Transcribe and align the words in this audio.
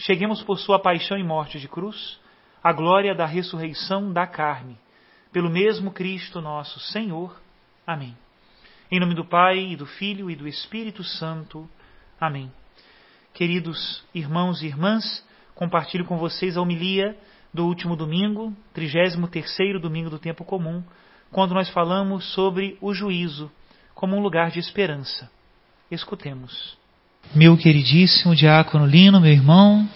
cheguemos 0.00 0.42
por 0.42 0.58
sua 0.58 0.78
paixão 0.78 1.18
e 1.18 1.22
morte 1.22 1.58
de 1.58 1.68
cruz, 1.68 2.18
à 2.62 2.72
glória 2.72 3.14
da 3.14 3.26
ressurreição 3.26 4.12
da 4.12 4.26
carne, 4.26 4.78
pelo 5.32 5.50
mesmo 5.50 5.90
Cristo 5.90 6.40
nosso 6.40 6.80
Senhor. 6.80 7.38
Amém. 7.86 8.16
Em 8.90 8.98
nome 8.98 9.14
do 9.14 9.24
Pai, 9.24 9.58
e 9.58 9.76
do 9.76 9.86
Filho 9.86 10.30
e 10.30 10.36
do 10.36 10.48
Espírito 10.48 11.04
Santo. 11.04 11.68
Amém. 12.20 12.50
Queridos 13.34 14.02
irmãos 14.14 14.62
e 14.62 14.66
irmãs, 14.66 15.24
compartilho 15.54 16.04
com 16.04 16.18
vocês 16.18 16.56
a 16.56 16.62
homilia 16.62 17.16
do 17.52 17.66
último 17.66 17.94
domingo, 17.94 18.56
33º 18.74 19.78
domingo 19.78 20.10
do 20.10 20.18
tempo 20.18 20.44
comum, 20.44 20.82
quando 21.30 21.54
nós 21.54 21.68
falamos 21.70 22.32
sobre 22.32 22.76
o 22.80 22.92
juízo 22.92 23.50
como 23.94 24.16
um 24.16 24.20
lugar 24.20 24.50
de 24.50 24.58
esperança. 24.58 25.30
Escutemos. 25.90 26.79
Meu 27.34 27.56
queridíssimo 27.56 28.34
diácono 28.34 28.86
Lino, 28.86 29.20
meu 29.20 29.30
irmão, 29.30 29.88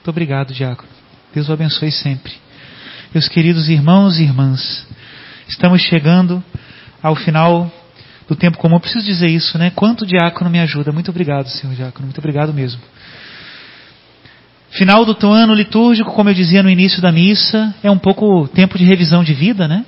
muito 0.00 0.08
obrigado, 0.08 0.52
diácono. 0.52 0.88
Deus 1.32 1.48
o 1.48 1.52
abençoe 1.52 1.92
sempre. 1.92 2.32
Meus 3.14 3.28
queridos 3.28 3.68
irmãos 3.68 4.18
e 4.18 4.24
irmãs, 4.24 4.86
estamos 5.46 5.82
chegando 5.82 6.42
ao 7.02 7.14
final 7.14 7.70
do 8.26 8.34
tempo 8.34 8.58
comum. 8.58 8.76
Eu 8.76 8.80
preciso 8.80 9.04
dizer 9.04 9.28
isso, 9.28 9.58
né? 9.58 9.70
Quanto 9.70 10.06
diácono 10.06 10.50
me 10.50 10.58
ajuda. 10.58 10.90
Muito 10.90 11.10
obrigado, 11.10 11.48
senhor 11.48 11.76
diácono. 11.76 12.06
Muito 12.06 12.18
obrigado 12.18 12.52
mesmo. 12.52 12.80
Final 14.70 15.04
do 15.04 15.30
ano 15.30 15.52
litúrgico, 15.52 16.12
como 16.12 16.30
eu 16.30 16.34
dizia 16.34 16.62
no 16.62 16.70
início 16.70 17.02
da 17.02 17.12
missa, 17.12 17.74
é 17.82 17.90
um 17.90 17.98
pouco 17.98 18.48
tempo 18.48 18.78
de 18.78 18.84
revisão 18.84 19.22
de 19.22 19.34
vida, 19.34 19.68
né? 19.68 19.84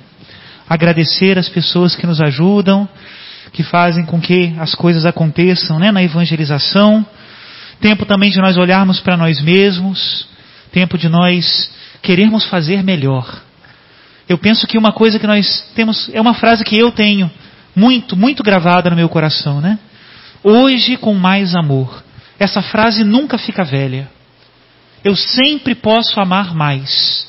Agradecer 0.69 1.37
as 1.37 1.49
pessoas 1.49 1.95
que 1.95 2.05
nos 2.05 2.21
ajudam, 2.21 2.87
que 3.53 3.63
fazem 3.63 4.03
com 4.03 4.19
que 4.19 4.53
as 4.57 4.73
coisas 4.73 5.05
aconteçam 5.05 5.79
né, 5.79 5.91
na 5.91 6.03
evangelização. 6.03 7.05
Tempo 7.79 8.05
também 8.05 8.31
de 8.31 8.39
nós 8.39 8.57
olharmos 8.57 8.99
para 8.99 9.15
nós 9.15 9.39
mesmos. 9.39 10.27
Tempo 10.71 10.97
de 10.97 11.07
nós 11.07 11.71
querermos 12.01 12.45
fazer 12.45 12.83
melhor. 12.83 13.41
Eu 14.27 14.39
penso 14.39 14.65
que 14.65 14.77
uma 14.77 14.91
coisa 14.91 15.19
que 15.19 15.27
nós 15.27 15.71
temos, 15.75 16.09
é 16.11 16.19
uma 16.19 16.33
frase 16.33 16.63
que 16.63 16.77
eu 16.77 16.91
tenho 16.91 17.29
muito, 17.75 18.15
muito 18.15 18.41
gravada 18.41 18.89
no 18.89 18.95
meu 18.95 19.07
coração, 19.07 19.61
né? 19.61 19.77
Hoje 20.43 20.97
com 20.97 21.13
mais 21.13 21.53
amor. 21.55 22.03
Essa 22.39 22.61
frase 22.61 23.03
nunca 23.03 23.37
fica 23.37 23.63
velha. 23.63 24.09
Eu 25.03 25.15
sempre 25.15 25.75
posso 25.75 26.19
amar 26.19 26.55
mais. 26.55 27.27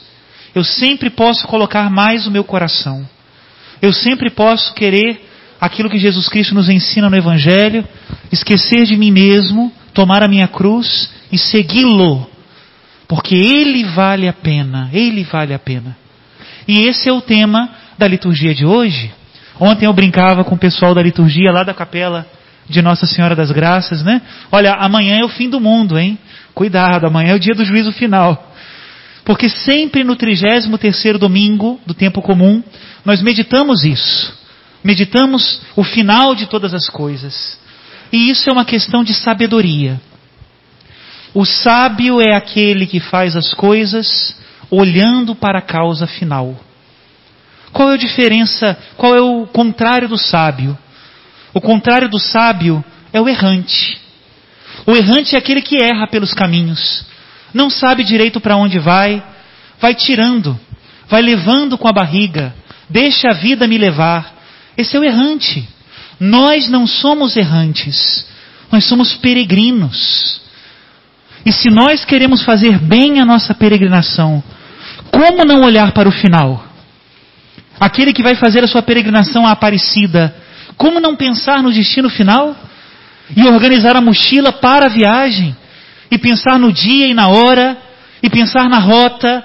Eu 0.54 0.64
sempre 0.64 1.10
posso 1.10 1.46
colocar 1.46 1.90
mais 1.90 2.26
o 2.26 2.30
meu 2.30 2.44
coração. 2.44 3.06
Eu 3.82 3.92
sempre 3.92 4.30
posso 4.30 4.72
querer 4.72 5.33
aquilo 5.64 5.88
que 5.88 5.98
Jesus 5.98 6.28
Cristo 6.28 6.54
nos 6.54 6.69
ensina 6.69 7.08
no 7.08 7.16
Evangelho, 7.16 7.86
esquecer 8.30 8.84
de 8.84 8.98
mim 8.98 9.10
mesmo, 9.10 9.72
tomar 9.94 10.22
a 10.22 10.28
minha 10.28 10.47
cruz 10.47 11.10
e 11.32 11.38
segui-lo, 11.38 12.28
porque 13.08 13.34
ele 13.34 13.82
vale 13.84 14.28
a 14.28 14.32
pena, 14.32 14.91
ele 14.92 15.25
vale 15.25 15.54
a 15.54 15.58
pena. 15.58 15.97
E 16.69 16.80
esse 16.80 17.08
é 17.08 17.12
o 17.12 17.22
tema 17.22 17.70
da 17.97 18.06
liturgia 18.06 18.54
de 18.54 18.66
hoje. 18.66 19.10
Ontem 19.58 19.86
eu 19.86 19.92
brincava 19.94 20.44
com 20.44 20.54
o 20.54 20.58
pessoal 20.58 20.94
da 20.94 21.02
liturgia 21.02 21.50
lá 21.50 21.62
da 21.64 21.72
capela 21.72 22.26
de 22.69 22.82
Nossa 22.82 23.06
Senhora 23.06 23.34
das 23.34 23.50
Graças, 23.50 24.02
né? 24.02 24.20
Olha, 24.52 24.75
amanhã 24.75 25.20
é 25.20 25.25
o 25.25 25.28
fim 25.28 25.48
do 25.48 25.60
mundo, 25.60 25.98
hein? 25.98 26.19
Cuidado, 26.52 27.06
amanhã 27.06 27.32
é 27.32 27.34
o 27.34 27.41
dia 27.41 27.54
do 27.54 27.64
juízo 27.64 27.92
final. 27.92 28.52
Porque 29.25 29.48
sempre 29.48 30.04
no 30.04 30.14
33 30.14 30.69
terceiro 30.78 31.19
domingo 31.19 31.81
do 31.86 31.94
tempo 31.94 32.20
comum, 32.20 32.62
nós 33.02 33.22
meditamos 33.22 33.82
isso 33.84 34.44
meditamos 34.84 35.62
o 35.74 35.82
final 35.82 36.34
de 36.34 36.46
todas 36.46 36.74
as 36.74 36.88
coisas. 36.90 37.58
E 38.12 38.30
isso 38.30 38.48
é 38.48 38.52
uma 38.52 38.66
questão 38.66 39.02
de 39.02 39.14
sabedoria. 39.14 40.00
O 41.32 41.44
sábio 41.44 42.20
é 42.20 42.36
aquele 42.36 42.86
que 42.86 43.00
faz 43.00 43.34
as 43.34 43.52
coisas 43.54 44.36
olhando 44.70 45.34
para 45.34 45.58
a 45.58 45.62
causa 45.62 46.06
final. 46.06 46.54
Qual 47.72 47.90
é 47.90 47.94
a 47.94 47.98
diferença? 47.98 48.78
Qual 48.96 49.16
é 49.16 49.20
o 49.20 49.46
contrário 49.46 50.08
do 50.08 50.18
sábio? 50.18 50.78
O 51.52 51.60
contrário 51.60 52.08
do 52.08 52.20
sábio 52.20 52.84
é 53.12 53.20
o 53.20 53.28
errante. 53.28 53.98
O 54.86 54.92
errante 54.92 55.34
é 55.34 55.38
aquele 55.38 55.62
que 55.62 55.82
erra 55.82 56.06
pelos 56.06 56.34
caminhos, 56.34 57.06
não 57.54 57.70
sabe 57.70 58.04
direito 58.04 58.40
para 58.40 58.56
onde 58.56 58.78
vai, 58.78 59.22
vai 59.80 59.94
tirando, 59.94 60.58
vai 61.08 61.22
levando 61.22 61.78
com 61.78 61.88
a 61.88 61.92
barriga, 61.92 62.54
deixa 62.90 63.30
a 63.30 63.32
vida 63.32 63.66
me 63.66 63.78
levar, 63.78 64.33
esse 64.76 64.96
é 64.96 65.00
o 65.00 65.04
errante. 65.04 65.66
Nós 66.18 66.68
não 66.68 66.86
somos 66.86 67.36
errantes, 67.36 68.26
nós 68.70 68.84
somos 68.84 69.14
peregrinos. 69.14 70.40
E 71.44 71.52
se 71.52 71.70
nós 71.70 72.04
queremos 72.04 72.42
fazer 72.42 72.78
bem 72.78 73.20
a 73.20 73.24
nossa 73.24 73.54
peregrinação, 73.54 74.42
como 75.10 75.44
não 75.44 75.62
olhar 75.62 75.92
para 75.92 76.08
o 76.08 76.12
final? 76.12 76.64
Aquele 77.78 78.12
que 78.12 78.22
vai 78.22 78.34
fazer 78.34 78.64
a 78.64 78.68
sua 78.68 78.82
peregrinação 78.82 79.46
à 79.46 79.52
Aparecida, 79.52 80.34
como 80.76 81.00
não 81.00 81.16
pensar 81.16 81.62
no 81.62 81.72
destino 81.72 82.08
final? 82.08 82.56
E 83.36 83.46
organizar 83.46 83.96
a 83.96 84.00
mochila 84.00 84.52
para 84.52 84.86
a 84.86 84.88
viagem? 84.88 85.56
E 86.10 86.18
pensar 86.18 86.58
no 86.58 86.72
dia 86.72 87.06
e 87.06 87.14
na 87.14 87.28
hora? 87.28 87.76
E 88.22 88.31
pensar 88.31 88.69
na 88.69 88.78
rota? 88.78 89.44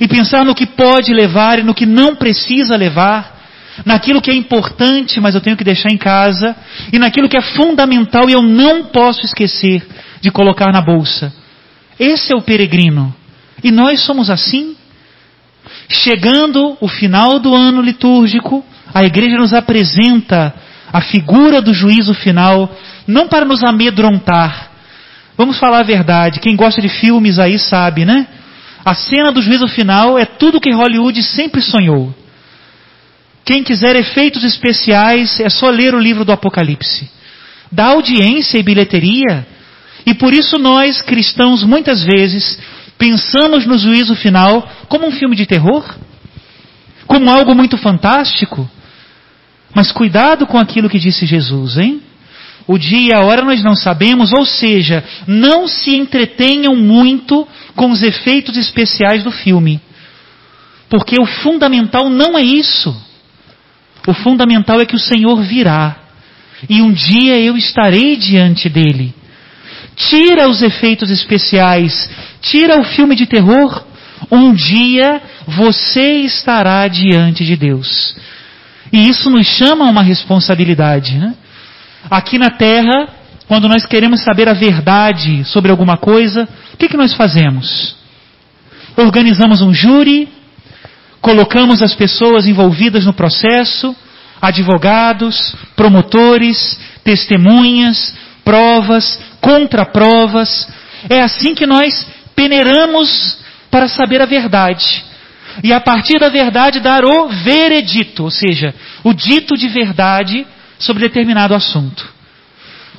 E 0.00 0.06
pensar 0.06 0.44
no 0.44 0.54
que 0.54 0.66
pode 0.66 1.12
levar 1.12 1.58
e 1.58 1.62
no 1.62 1.74
que 1.74 1.86
não 1.86 2.14
precisa 2.14 2.76
levar? 2.76 3.39
Naquilo 3.84 4.20
que 4.20 4.30
é 4.30 4.34
importante, 4.34 5.20
mas 5.20 5.34
eu 5.34 5.40
tenho 5.40 5.56
que 5.56 5.64
deixar 5.64 5.90
em 5.90 5.96
casa, 5.96 6.54
e 6.92 6.98
naquilo 6.98 7.28
que 7.28 7.36
é 7.36 7.42
fundamental 7.42 8.28
e 8.28 8.32
eu 8.32 8.42
não 8.42 8.84
posso 8.84 9.24
esquecer 9.24 9.86
de 10.20 10.30
colocar 10.30 10.72
na 10.72 10.80
bolsa. 10.80 11.32
Esse 11.98 12.32
é 12.32 12.36
o 12.36 12.42
peregrino. 12.42 13.14
E 13.62 13.70
nós 13.70 14.02
somos 14.02 14.30
assim. 14.30 14.76
Chegando 15.88 16.76
o 16.80 16.88
final 16.88 17.38
do 17.38 17.54
ano 17.54 17.82
litúrgico, 17.82 18.64
a 18.92 19.04
igreja 19.04 19.36
nos 19.36 19.52
apresenta 19.52 20.54
a 20.92 21.00
figura 21.00 21.60
do 21.60 21.72
juízo 21.72 22.14
final, 22.14 22.74
não 23.06 23.28
para 23.28 23.44
nos 23.44 23.62
amedrontar. 23.62 24.70
Vamos 25.36 25.58
falar 25.58 25.80
a 25.80 25.84
verdade, 25.84 26.40
quem 26.40 26.56
gosta 26.56 26.80
de 26.80 26.88
filmes 26.88 27.38
aí 27.38 27.58
sabe, 27.58 28.04
né? 28.04 28.26
A 28.84 28.94
cena 28.94 29.30
do 29.30 29.42
juízo 29.42 29.68
final 29.68 30.18
é 30.18 30.24
tudo 30.24 30.60
que 30.60 30.72
Hollywood 30.72 31.22
sempre 31.22 31.60
sonhou. 31.60 32.14
Quem 33.44 33.62
quiser 33.62 33.96
efeitos 33.96 34.44
especiais, 34.44 35.40
é 35.40 35.48
só 35.48 35.70
ler 35.70 35.94
o 35.94 36.00
livro 36.00 36.24
do 36.24 36.32
Apocalipse. 36.32 37.10
Dá 37.70 37.86
audiência 37.86 38.58
e 38.58 38.62
bilheteria. 38.62 39.46
E 40.04 40.14
por 40.14 40.32
isso 40.32 40.58
nós, 40.58 41.02
cristãos, 41.02 41.62
muitas 41.62 42.02
vezes, 42.04 42.58
pensamos 42.98 43.66
no 43.66 43.78
juízo 43.78 44.14
final 44.14 44.68
como 44.88 45.06
um 45.06 45.12
filme 45.12 45.36
de 45.36 45.46
terror, 45.46 45.84
como 47.06 47.30
algo 47.30 47.54
muito 47.54 47.76
fantástico. 47.78 48.68
Mas 49.74 49.92
cuidado 49.92 50.46
com 50.46 50.58
aquilo 50.58 50.88
que 50.88 50.98
disse 50.98 51.26
Jesus, 51.26 51.78
hein? 51.78 52.02
O 52.66 52.78
dia 52.78 53.08
e 53.08 53.14
a 53.14 53.24
hora 53.24 53.42
nós 53.42 53.62
não 53.62 53.74
sabemos, 53.74 54.30
ou 54.32 54.44
seja, 54.44 55.02
não 55.26 55.66
se 55.66 55.94
entretenham 55.96 56.76
muito 56.76 57.46
com 57.74 57.90
os 57.90 58.02
efeitos 58.02 58.56
especiais 58.56 59.24
do 59.24 59.30
filme. 59.30 59.80
Porque 60.88 61.16
o 61.20 61.26
fundamental 61.26 62.08
não 62.08 62.36
é 62.36 62.42
isso. 62.42 62.94
O 64.06 64.14
fundamental 64.14 64.80
é 64.80 64.86
que 64.86 64.96
o 64.96 65.00
Senhor 65.00 65.40
virá. 65.42 65.96
E 66.68 66.82
um 66.82 66.92
dia 66.92 67.38
eu 67.38 67.56
estarei 67.56 68.16
diante 68.16 68.68
dele. 68.68 69.14
Tira 69.96 70.48
os 70.48 70.62
efeitos 70.62 71.10
especiais, 71.10 72.08
tira 72.40 72.80
o 72.80 72.84
filme 72.84 73.14
de 73.14 73.26
terror. 73.26 73.84
Um 74.30 74.52
dia 74.54 75.20
você 75.46 76.20
estará 76.20 76.86
diante 76.88 77.44
de 77.44 77.56
Deus. 77.56 78.14
E 78.92 79.08
isso 79.08 79.30
nos 79.30 79.46
chama 79.46 79.86
a 79.86 79.90
uma 79.90 80.02
responsabilidade. 80.02 81.16
Né? 81.16 81.34
Aqui 82.10 82.38
na 82.38 82.50
Terra, 82.50 83.08
quando 83.46 83.68
nós 83.68 83.86
queremos 83.86 84.22
saber 84.22 84.48
a 84.48 84.52
verdade 84.52 85.44
sobre 85.44 85.70
alguma 85.70 85.96
coisa, 85.96 86.48
o 86.74 86.76
que, 86.76 86.88
que 86.88 86.96
nós 86.96 87.14
fazemos? 87.14 87.96
Organizamos 88.96 89.62
um 89.62 89.72
júri, 89.72 90.28
colocamos 91.20 91.82
as 91.82 91.94
pessoas 91.94 92.46
envolvidas 92.46 93.04
no 93.04 93.12
processo, 93.12 93.94
advogados, 94.40 95.54
promotores, 95.76 96.78
testemunhas, 97.04 98.14
provas, 98.44 99.20
contraprovas. 99.40 100.68
É 101.08 101.20
assim 101.20 101.54
que 101.54 101.66
nós 101.66 102.06
peneiramos 102.34 103.38
para 103.70 103.88
saber 103.88 104.20
a 104.20 104.26
verdade. 104.26 105.04
E 105.62 105.72
a 105.72 105.80
partir 105.80 106.18
da 106.18 106.28
verdade 106.28 106.80
dar 106.80 107.04
o 107.04 107.28
veredito, 107.28 108.24
ou 108.24 108.30
seja, 108.30 108.74
o 109.04 109.12
dito 109.12 109.56
de 109.56 109.68
verdade 109.68 110.46
sobre 110.78 111.02
determinado 111.02 111.54
assunto. 111.54 112.08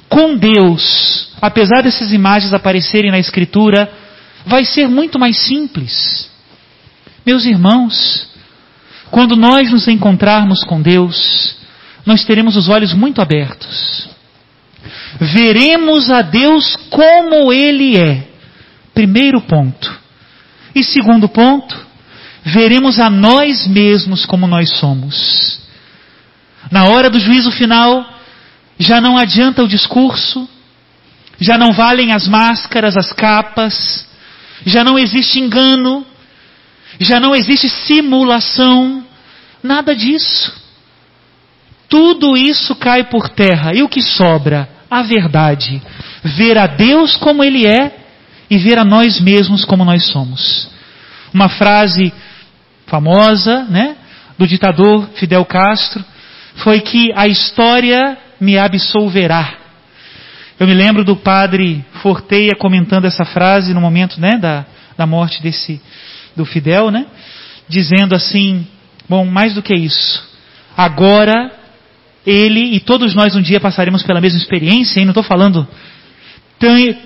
Com 0.07 0.35
Deus, 0.35 1.29
apesar 1.41 1.81
dessas 1.81 2.11
imagens 2.11 2.53
aparecerem 2.53 3.09
na 3.09 3.17
Escritura, 3.17 3.89
vai 4.45 4.65
ser 4.65 4.87
muito 4.87 5.17
mais 5.17 5.37
simples. 5.37 6.30
Meus 7.25 7.45
irmãos, 7.45 8.27
quando 9.11 9.35
nós 9.35 9.71
nos 9.71 9.87
encontrarmos 9.87 10.63
com 10.63 10.81
Deus, 10.81 11.55
nós 12.05 12.23
teremos 12.25 12.55
os 12.55 12.69
olhos 12.69 12.93
muito 12.93 13.21
abertos. 13.21 14.09
Veremos 15.19 16.09
a 16.09 16.21
Deus 16.21 16.75
como 16.89 17.53
Ele 17.53 17.97
é. 17.97 18.27
Primeiro 18.93 19.41
ponto. 19.41 19.99
E 20.73 20.83
segundo 20.83 21.29
ponto, 21.29 21.77
veremos 22.43 22.99
a 22.99 23.09
nós 23.09 23.67
mesmos 23.67 24.25
como 24.25 24.47
nós 24.47 24.69
somos. 24.77 25.59
Na 26.71 26.85
hora 26.85 27.09
do 27.09 27.19
juízo 27.19 27.51
final, 27.51 28.05
já 28.79 28.99
não 28.99 29.17
adianta 29.17 29.63
o 29.63 29.67
discurso, 29.67 30.49
já 31.39 31.57
não 31.57 31.73
valem 31.73 32.13
as 32.13 32.27
máscaras, 32.27 32.97
as 32.97 33.11
capas, 33.11 34.07
já 34.65 34.83
não 34.83 34.97
existe 34.97 35.39
engano, 35.39 36.05
já 37.03 37.19
não 37.19 37.35
existe 37.35 37.69
simulação, 37.69 39.03
nada 39.63 39.95
disso. 39.95 40.53
Tudo 41.89 42.37
isso 42.37 42.75
cai 42.75 43.03
por 43.05 43.27
terra. 43.29 43.73
E 43.73 43.83
o 43.83 43.89
que 43.89 44.01
sobra? 44.01 44.69
A 44.89 45.01
verdade. 45.01 45.81
Ver 46.23 46.57
a 46.57 46.67
Deus 46.67 47.17
como 47.17 47.43
Ele 47.43 47.65
é 47.65 47.97
e 48.49 48.57
ver 48.57 48.77
a 48.77 48.85
nós 48.85 49.19
mesmos 49.19 49.65
como 49.65 49.83
nós 49.83 50.05
somos. 50.07 50.69
Uma 51.33 51.49
frase 51.49 52.13
famosa, 52.85 53.63
né, 53.69 53.95
do 54.37 54.45
ditador 54.45 55.09
Fidel 55.15 55.45
Castro, 55.45 56.03
foi 56.55 56.81
que 56.81 57.11
a 57.15 57.27
história 57.27 58.17
me 58.39 58.57
absolverá. 58.57 59.53
Eu 60.59 60.67
me 60.67 60.73
lembro 60.73 61.03
do 61.03 61.15
padre 61.15 61.83
Forteia 62.01 62.55
comentando 62.55 63.05
essa 63.05 63.25
frase 63.25 63.73
no 63.73 63.81
momento 63.81 64.19
né, 64.19 64.37
da, 64.37 64.65
da 64.97 65.07
morte 65.07 65.41
desse, 65.41 65.81
do 66.35 66.45
Fidel, 66.45 66.91
né, 66.91 67.05
dizendo 67.67 68.15
assim: 68.15 68.67
bom, 69.07 69.25
mais 69.25 69.53
do 69.53 69.61
que 69.61 69.73
isso, 69.73 70.23
agora 70.75 71.51
ele 72.25 72.75
e 72.75 72.79
todos 72.79 73.15
nós 73.15 73.35
um 73.35 73.41
dia 73.41 73.59
passaremos 73.59 74.03
pela 74.03 74.21
mesma 74.21 74.39
experiência, 74.39 74.99
e 74.99 75.05
não 75.05 75.11
estou 75.11 75.23
falando, 75.23 75.67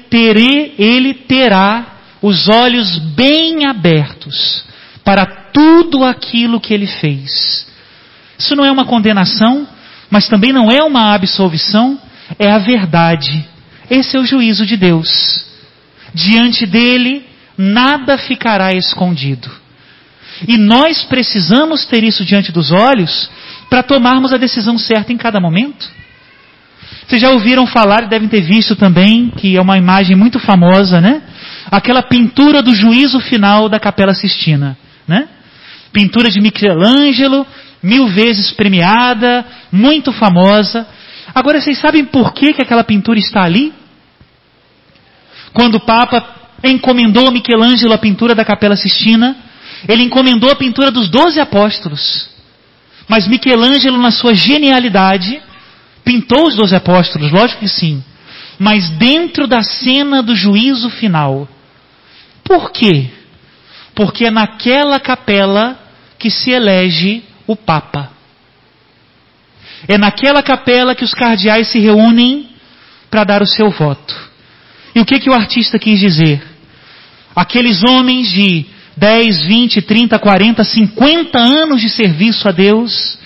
terei, 0.09 0.75
ele 0.77 1.13
terá 1.13 1.95
os 2.21 2.49
olhos 2.49 2.97
bem 3.15 3.65
abertos 3.65 4.65
para 5.03 5.25
tudo 5.25 6.03
aquilo 6.03 6.59
que 6.59 6.73
ele 6.73 6.87
fez. 6.87 7.65
Isso 8.37 8.55
não 8.55 8.65
é 8.65 8.71
uma 8.71 8.85
condenação, 8.85 9.67
mas 10.09 10.27
também 10.27 10.51
não 10.51 10.69
é 10.69 10.83
uma 10.83 11.13
absolvição, 11.13 11.99
é 12.37 12.51
a 12.51 12.57
verdade. 12.57 13.45
Esse 13.89 14.17
é 14.17 14.19
o 14.19 14.25
juízo 14.25 14.65
de 14.65 14.75
Deus. 14.75 15.45
Diante 16.13 16.65
dele, 16.65 17.25
nada 17.57 18.17
ficará 18.17 18.73
escondido. 18.73 19.49
E 20.47 20.57
nós 20.57 21.03
precisamos 21.03 21.85
ter 21.85 22.03
isso 22.03 22.25
diante 22.25 22.51
dos 22.51 22.71
olhos 22.71 23.29
para 23.69 23.83
tomarmos 23.83 24.33
a 24.33 24.37
decisão 24.37 24.77
certa 24.77 25.13
em 25.13 25.17
cada 25.17 25.39
momento. 25.39 25.89
Vocês 27.07 27.21
já 27.21 27.29
ouviram 27.29 27.67
falar 27.67 28.03
e 28.03 28.07
devem 28.07 28.27
ter 28.27 28.41
visto 28.41 28.75
também, 28.75 29.29
que 29.29 29.55
é 29.55 29.61
uma 29.61 29.77
imagem 29.77 30.15
muito 30.15 30.39
famosa, 30.39 30.99
né? 30.99 31.21
Aquela 31.69 32.01
pintura 32.01 32.61
do 32.61 32.73
juízo 32.73 33.19
final 33.19 33.69
da 33.69 33.79
Capela 33.79 34.13
Sistina, 34.13 34.77
né? 35.07 35.27
Pintura 35.93 36.29
de 36.29 36.41
Michelangelo, 36.41 37.45
mil 37.81 38.07
vezes 38.07 38.51
premiada, 38.51 39.45
muito 39.71 40.11
famosa. 40.11 40.85
Agora 41.33 41.61
vocês 41.61 41.77
sabem 41.77 42.05
por 42.05 42.33
que, 42.33 42.53
que 42.53 42.61
aquela 42.61 42.83
pintura 42.83 43.19
está 43.19 43.43
ali? 43.43 43.71
Quando 45.53 45.75
o 45.75 45.85
Papa 45.85 46.44
encomendou 46.63 47.27
a 47.27 47.31
Michelangelo 47.31 47.93
a 47.93 47.97
pintura 47.97 48.33
da 48.33 48.45
Capela 48.45 48.75
Sistina, 48.75 49.35
ele 49.87 50.03
encomendou 50.03 50.49
a 50.51 50.55
pintura 50.55 50.91
dos 50.91 51.09
doze 51.09 51.39
apóstolos. 51.39 52.29
Mas 53.07 53.27
Michelangelo, 53.27 53.97
na 53.97 54.11
sua 54.11 54.33
genialidade, 54.33 55.41
pintou 56.03 56.47
os 56.47 56.55
doze 56.55 56.75
apóstolos, 56.75 57.31
lógico 57.31 57.61
que 57.61 57.67
sim. 57.67 58.03
Mas 58.57 58.89
dentro 58.91 59.47
da 59.47 59.61
cena 59.61 60.23
do 60.23 60.35
juízo 60.35 60.89
final. 60.89 61.47
Por 62.43 62.71
quê? 62.71 63.09
Porque 63.93 64.25
é 64.25 64.31
naquela 64.31 64.99
capela 64.99 65.77
que 66.17 66.29
se 66.29 66.51
elege 66.51 67.23
o 67.45 67.55
Papa. 67.55 68.11
É 69.87 69.97
naquela 69.97 70.41
capela 70.41 70.95
que 70.95 71.03
os 71.03 71.13
cardeais 71.13 71.67
se 71.67 71.79
reúnem 71.79 72.49
para 73.09 73.23
dar 73.23 73.41
o 73.41 73.47
seu 73.47 73.69
voto. 73.69 74.15
E 74.95 74.99
o 75.01 75.05
que, 75.05 75.19
que 75.19 75.29
o 75.29 75.33
artista 75.33 75.77
quis 75.77 75.99
dizer? 75.99 76.41
Aqueles 77.35 77.83
homens 77.83 78.31
de 78.31 78.65
10, 78.95 79.43
20, 79.43 79.81
30, 79.81 80.17
40, 80.17 80.63
50 80.63 81.37
anos 81.37 81.81
de 81.81 81.89
serviço 81.89 82.47
a 82.47 82.51
Deus, 82.53 83.17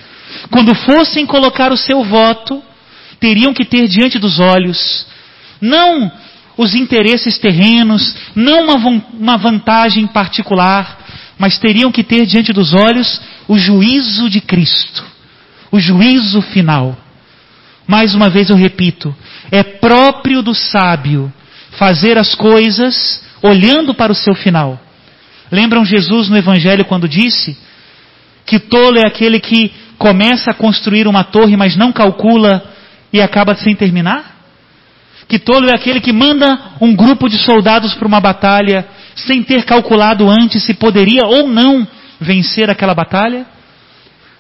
quando 0.49 0.73
fossem 0.73 1.27
colocar 1.27 1.71
o 1.71 1.77
seu 1.77 2.03
voto, 2.03 2.63
teriam 3.19 3.53
que 3.53 3.63
ter 3.63 3.87
diante 3.87 4.17
dos 4.17 4.39
olhos, 4.39 5.05
não 5.61 6.11
os 6.57 6.73
interesses 6.73 7.37
terrenos, 7.37 8.15
não 8.35 8.63
uma, 8.63 9.03
uma 9.13 9.37
vantagem 9.37 10.07
particular, 10.07 10.97
mas 11.37 11.59
teriam 11.59 11.91
que 11.91 12.03
ter 12.03 12.25
diante 12.25 12.51
dos 12.51 12.73
olhos 12.73 13.21
o 13.47 13.57
juízo 13.57 14.27
de 14.27 14.41
Cristo, 14.41 15.05
o 15.71 15.79
juízo 15.79 16.41
final. 16.41 16.97
Mais 17.87 18.15
uma 18.15 18.29
vez 18.29 18.49
eu 18.49 18.55
repito, 18.55 19.15
é 19.51 19.63
próprio 19.63 20.41
do 20.41 20.53
sábio 20.55 21.31
fazer 21.71 22.17
as 22.17 22.35
coisas 22.35 23.23
olhando 23.41 23.93
para 23.93 24.11
o 24.11 24.15
seu 24.15 24.33
final. 24.35 24.79
Lembram 25.51 25.85
Jesus 25.85 26.29
no 26.29 26.37
Evangelho 26.37 26.85
quando 26.85 27.07
disse 27.07 27.57
que 28.45 28.59
tolo 28.59 28.97
é 28.97 29.07
aquele 29.07 29.39
que 29.39 29.71
começa 29.97 30.51
a 30.51 30.53
construir 30.53 31.07
uma 31.07 31.23
torre, 31.23 31.55
mas 31.55 31.75
não 31.75 31.91
calcula 31.91 32.63
e 33.11 33.21
acaba 33.21 33.55
sem 33.55 33.75
terminar? 33.75 34.37
Que 35.27 35.37
tolo 35.37 35.69
é 35.69 35.75
aquele 35.75 36.01
que 36.01 36.11
manda 36.11 36.57
um 36.81 36.95
grupo 36.95 37.29
de 37.29 37.37
soldados 37.37 37.93
para 37.93 38.07
uma 38.07 38.19
batalha 38.19 38.87
sem 39.15 39.43
ter 39.43 39.65
calculado 39.65 40.27
antes 40.27 40.63
se 40.63 40.73
poderia 40.73 41.25
ou 41.25 41.47
não 41.47 41.87
vencer 42.19 42.69
aquela 42.69 42.95
batalha? 42.95 43.45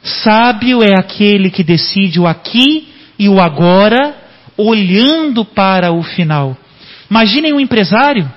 Sábio 0.01 0.81
é 0.81 0.97
aquele 0.97 1.51
que 1.51 1.63
decide 1.63 2.19
o 2.19 2.25
aqui 2.25 2.87
e 3.17 3.27
o 3.27 3.39
agora, 3.39 4.15
olhando 4.57 5.43
para 5.43 5.91
o 5.91 6.01
final. 6.01 6.57
Imaginem 7.09 7.53
um 7.53 7.59
empresário, 7.59 8.31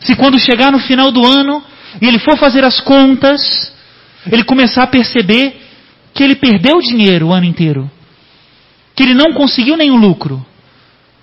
se 0.00 0.16
quando 0.16 0.38
chegar 0.38 0.72
no 0.72 0.78
final 0.78 1.12
do 1.12 1.24
ano 1.24 1.62
e 2.00 2.06
ele 2.06 2.18
for 2.18 2.38
fazer 2.38 2.64
as 2.64 2.80
contas, 2.80 3.72
ele 4.30 4.44
começar 4.44 4.84
a 4.84 4.86
perceber 4.86 5.60
que 6.14 6.22
ele 6.22 6.36
perdeu 6.36 6.80
dinheiro 6.80 7.28
o 7.28 7.32
ano 7.32 7.46
inteiro, 7.46 7.90
que 8.94 9.02
ele 9.02 9.14
não 9.14 9.32
conseguiu 9.32 9.76
nenhum 9.76 9.96
lucro. 9.96 10.44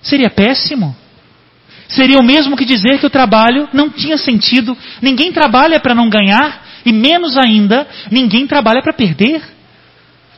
Seria 0.01 0.30
péssimo. 0.30 0.96
Seria 1.88 2.20
o 2.20 2.24
mesmo 2.24 2.56
que 2.56 2.65
dizer 2.65 3.00
que 3.00 3.06
o 3.06 3.10
trabalho 3.10 3.68
não 3.74 3.89
tinha 3.89 4.18
sentido. 4.18 4.77
Ninguém 5.01 5.32
trabalha 5.32 5.80
para 5.80 5.94
não 5.94 6.10
ganhar, 6.10 6.65
e 6.86 6.91
menos 6.91 7.38
ainda, 7.38 7.88
ninguém 8.10 8.48
trabalha 8.48 8.82
para 8.82 8.94
perder. 8.94 9.41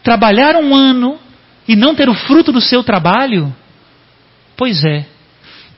Trabalhar 0.03 0.55
um 0.55 0.75
ano 0.75 1.19
e 1.67 1.75
não 1.75 1.95
ter 1.95 2.09
o 2.09 2.13
fruto 2.13 2.51
do 2.51 2.59
seu 2.59 2.83
trabalho? 2.83 3.53
Pois 4.57 4.83
é, 4.83 5.05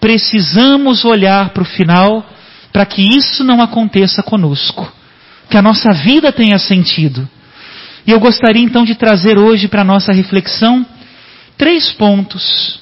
precisamos 0.06 1.04
olhar 1.04 1.50
para 1.50 1.64
o 1.64 1.66
final 1.66 2.24
para 2.72 2.86
que 2.86 3.02
isso 3.02 3.44
não 3.44 3.60
aconteça 3.60 4.22
conosco. 4.22 4.94
Que 5.50 5.58
a 5.58 5.64
nossa 5.64 5.92
vida 5.94 6.32
tenha 6.32 6.60
sentido. 6.60 7.28
E 8.06 8.12
eu 8.12 8.20
gostaria 8.20 8.62
então 8.62 8.86
de 8.86 8.94
trazer 8.94 9.40
hoje 9.40 9.68
para 9.68 9.82
a 9.82 9.84
nossa 9.84 10.14
reflexão 10.14 10.86
três 11.58 11.92
pontos 11.92 12.80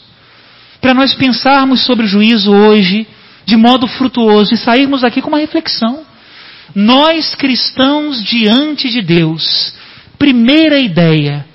para 0.82 0.94
nós 0.94 1.14
pensarmos 1.14 1.86
sobre 1.86 2.06
o 2.06 2.10
juízo 2.10 2.52
hoje 2.52 3.08
de 3.46 3.56
modo 3.56 3.88
frutuoso 3.88 4.54
e 4.54 4.58
sairmos 4.58 5.02
aqui 5.02 5.22
com 5.22 5.30
uma 5.30 5.40
reflexão. 5.40 6.02
Nós 6.76 7.36
cristãos 7.36 8.22
diante 8.22 8.90
de 8.90 9.02
Deus, 9.02 9.74
primeira 10.20 10.78
ideia, 10.78 11.46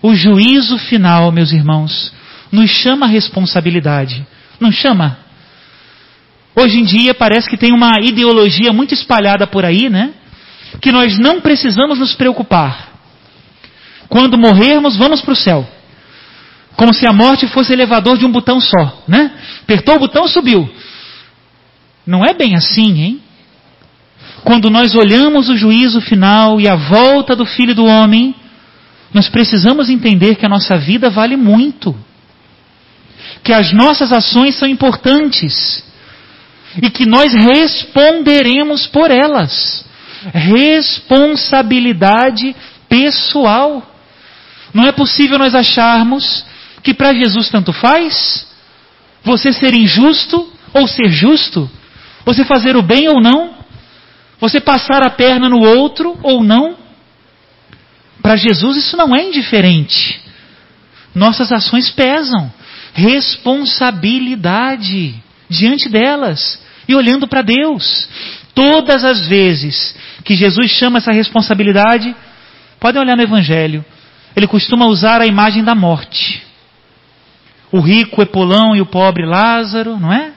o 0.00 0.14
juízo 0.14 0.78
final, 0.78 1.32
meus 1.32 1.50
irmãos, 1.50 2.12
nos 2.52 2.70
chama 2.70 3.06
a 3.06 3.08
responsabilidade. 3.08 4.24
Não 4.60 4.70
chama? 4.72 5.18
Hoje 6.56 6.78
em 6.78 6.84
dia 6.84 7.14
parece 7.14 7.48
que 7.48 7.56
tem 7.56 7.72
uma 7.72 8.00
ideologia 8.00 8.72
muito 8.72 8.94
espalhada 8.94 9.46
por 9.46 9.64
aí, 9.64 9.90
né? 9.90 10.14
Que 10.80 10.92
nós 10.92 11.18
não 11.18 11.40
precisamos 11.40 11.98
nos 11.98 12.14
preocupar. 12.14 12.90
Quando 14.08 14.38
morrermos, 14.38 14.96
vamos 14.96 15.20
para 15.20 15.32
o 15.32 15.36
céu. 15.36 15.66
Como 16.76 16.92
se 16.92 17.06
a 17.06 17.12
morte 17.12 17.46
fosse 17.48 17.72
elevador 17.72 18.18
de 18.18 18.24
um 18.24 18.30
botão 18.30 18.60
só, 18.60 19.02
né? 19.08 19.32
Apertou 19.62 19.96
o 19.96 20.00
botão, 20.00 20.28
subiu. 20.28 20.68
Não 22.06 22.24
é 22.24 22.34
bem 22.34 22.54
assim, 22.54 23.00
hein? 23.00 23.20
Quando 24.44 24.68
nós 24.68 24.94
olhamos 24.94 25.48
o 25.48 25.56
juízo 25.56 26.00
final 26.00 26.60
e 26.60 26.68
a 26.68 26.76
volta 26.76 27.34
do 27.34 27.46
Filho 27.46 27.74
do 27.74 27.84
Homem, 27.84 28.34
nós 29.12 29.28
precisamos 29.28 29.88
entender 29.88 30.34
que 30.34 30.44
a 30.44 30.48
nossa 30.48 30.76
vida 30.76 31.08
vale 31.08 31.36
muito. 31.36 31.96
Que 33.44 33.52
as 33.52 33.72
nossas 33.72 34.12
ações 34.12 34.56
são 34.56 34.66
importantes. 34.66 35.84
E 36.82 36.90
que 36.90 37.06
nós 37.06 37.32
responderemos 37.32 38.88
por 38.88 39.10
elas. 39.10 39.84
Responsabilidade 40.32 42.56
pessoal. 42.88 43.82
Não 44.72 44.84
é 44.84 44.92
possível 44.92 45.38
nós 45.38 45.54
acharmos 45.54 46.44
que 46.82 46.92
para 46.92 47.14
Jesus 47.14 47.48
tanto 47.48 47.72
faz 47.72 48.46
você 49.22 49.52
ser 49.52 49.74
injusto 49.74 50.52
ou 50.72 50.86
ser 50.86 51.08
justo, 51.08 51.70
você 52.24 52.44
fazer 52.44 52.76
o 52.76 52.82
bem 52.82 53.08
ou 53.08 53.20
não, 53.20 53.54
você 54.38 54.60
passar 54.60 55.06
a 55.06 55.10
perna 55.10 55.48
no 55.48 55.60
outro 55.60 56.18
ou 56.22 56.42
não. 56.42 56.76
Para 58.20 58.36
Jesus 58.36 58.76
isso 58.76 58.96
não 58.96 59.14
é 59.14 59.24
indiferente. 59.24 60.20
Nossas 61.14 61.52
ações 61.52 61.90
pesam. 61.90 62.52
Responsabilidade 62.94 65.14
diante 65.48 65.90
delas 65.90 66.60
e 66.88 66.94
olhando 66.94 67.28
para 67.28 67.42
Deus. 67.42 68.08
Todas 68.54 69.04
as 69.04 69.26
vezes 69.26 69.94
que 70.24 70.34
Jesus 70.34 70.70
chama 70.70 70.96
essa 70.98 71.12
responsabilidade, 71.12 72.16
podem 72.80 73.02
olhar 73.02 73.16
no 73.16 73.22
Evangelho, 73.22 73.84
ele 74.34 74.46
costuma 74.46 74.86
usar 74.86 75.20
a 75.20 75.26
imagem 75.26 75.62
da 75.62 75.74
morte 75.74 76.42
o 77.74 77.80
rico 77.80 78.22
Epolão 78.22 78.76
e 78.76 78.80
o 78.80 78.86
pobre 78.86 79.26
Lázaro, 79.26 79.98
não 79.98 80.12
é? 80.12 80.30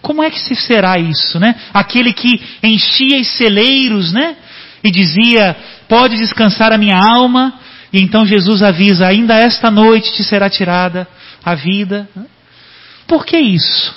Como 0.00 0.22
é 0.22 0.30
que 0.30 0.40
se 0.40 0.56
será 0.56 0.98
isso, 0.98 1.38
né? 1.38 1.54
Aquele 1.74 2.14
que 2.14 2.42
enchia 2.62 3.20
os 3.20 3.28
celeiros, 3.36 4.10
né? 4.10 4.36
E 4.82 4.90
dizia: 4.90 5.54
Pode 5.86 6.16
descansar 6.16 6.72
a 6.72 6.78
minha 6.78 6.96
alma. 6.96 7.52
E 7.92 8.00
então 8.00 8.24
Jesus 8.24 8.62
avisa: 8.62 9.06
Ainda 9.06 9.34
esta 9.34 9.70
noite 9.70 10.14
te 10.14 10.24
será 10.24 10.48
tirada 10.48 11.06
a 11.46 11.54
vida. 11.54 12.08
Por 13.06 13.24
que 13.24 13.38
isso? 13.38 13.94